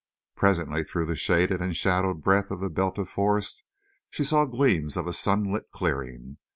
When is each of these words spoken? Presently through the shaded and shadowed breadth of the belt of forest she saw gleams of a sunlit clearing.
Presently 0.35 0.83
through 0.83 1.05
the 1.05 1.15
shaded 1.15 1.61
and 1.61 1.77
shadowed 1.77 2.23
breadth 2.23 2.49
of 2.49 2.59
the 2.59 2.71
belt 2.71 2.97
of 2.97 3.07
forest 3.07 3.61
she 4.09 4.23
saw 4.23 4.45
gleams 4.45 4.97
of 4.97 5.05
a 5.05 5.13
sunlit 5.13 5.65
clearing. 5.71 6.37